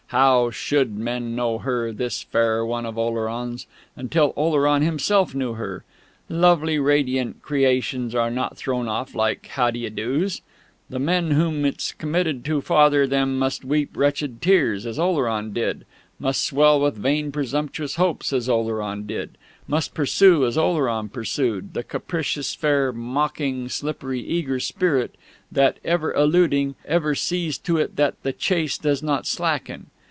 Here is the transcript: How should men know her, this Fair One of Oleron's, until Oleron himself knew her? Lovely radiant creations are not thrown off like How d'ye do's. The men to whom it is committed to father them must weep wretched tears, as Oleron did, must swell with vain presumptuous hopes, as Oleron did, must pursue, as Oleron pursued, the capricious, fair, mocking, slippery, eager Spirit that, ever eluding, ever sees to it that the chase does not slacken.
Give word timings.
How 0.13 0.49
should 0.51 0.97
men 0.97 1.35
know 1.37 1.57
her, 1.59 1.93
this 1.93 2.21
Fair 2.21 2.65
One 2.65 2.85
of 2.85 2.97
Oleron's, 2.97 3.65
until 3.95 4.33
Oleron 4.35 4.81
himself 4.81 5.33
knew 5.33 5.53
her? 5.53 5.85
Lovely 6.27 6.77
radiant 6.77 7.41
creations 7.41 8.13
are 8.13 8.29
not 8.29 8.57
thrown 8.57 8.89
off 8.89 9.15
like 9.15 9.47
How 9.47 9.71
d'ye 9.71 9.87
do's. 9.87 10.41
The 10.89 10.99
men 10.99 11.29
to 11.29 11.35
whom 11.35 11.63
it 11.63 11.79
is 11.81 11.93
committed 11.93 12.43
to 12.43 12.59
father 12.59 13.07
them 13.07 13.39
must 13.39 13.63
weep 13.63 13.91
wretched 13.95 14.41
tears, 14.41 14.85
as 14.85 14.99
Oleron 14.99 15.53
did, 15.53 15.85
must 16.19 16.43
swell 16.43 16.81
with 16.81 16.97
vain 16.97 17.31
presumptuous 17.31 17.95
hopes, 17.95 18.33
as 18.33 18.49
Oleron 18.49 19.05
did, 19.07 19.37
must 19.65 19.93
pursue, 19.93 20.45
as 20.45 20.57
Oleron 20.57 21.07
pursued, 21.07 21.73
the 21.73 21.83
capricious, 21.83 22.53
fair, 22.53 22.91
mocking, 22.91 23.69
slippery, 23.69 24.19
eager 24.19 24.59
Spirit 24.59 25.15
that, 25.49 25.77
ever 25.85 26.13
eluding, 26.13 26.75
ever 26.83 27.15
sees 27.15 27.57
to 27.59 27.77
it 27.77 27.95
that 27.95 28.21
the 28.23 28.33
chase 28.33 28.77
does 28.77 29.01
not 29.01 29.25
slacken. 29.25 29.85